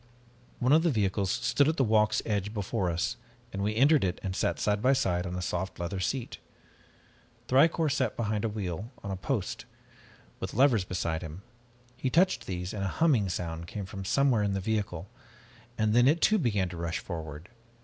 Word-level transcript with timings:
"One 0.57 0.71
of 0.73 0.81
the 0.81 0.89
vehicles 0.89 1.29
stood 1.29 1.67
at 1.67 1.77
the 1.77 1.83
walk's 1.83 2.23
edge 2.25 2.55
before 2.55 2.89
us, 2.89 3.17
and 3.53 3.61
we 3.61 3.75
entered 3.75 4.03
it 4.03 4.19
and 4.23 4.35
sat 4.35 4.59
side 4.59 4.81
by 4.81 4.93
side 4.93 5.27
on 5.27 5.35
a 5.35 5.43
soft 5.43 5.79
leather 5.79 5.99
seat. 5.99 6.39
Thicourt 7.47 7.91
sat 7.91 8.17
behind 8.17 8.43
a 8.43 8.49
wheel 8.49 8.91
on 9.03 9.11
a 9.11 9.15
post, 9.15 9.65
with 10.39 10.55
levers 10.55 10.85
beside 10.85 11.21
him. 11.21 11.43
He 11.95 12.09
touched 12.09 12.47
these 12.47 12.73
and 12.73 12.83
a 12.83 12.87
humming 12.97 13.29
sound 13.29 13.67
came 13.67 13.85
from 13.85 14.03
somewhere 14.03 14.41
in 14.41 14.53
the 14.53 14.59
vehicle 14.59 15.07
and 15.77 15.93
then 15.93 16.07
it 16.07 16.19
too 16.19 16.39
began 16.39 16.67
to 16.69 16.77
rush 16.77 16.97
forward. 16.97 17.49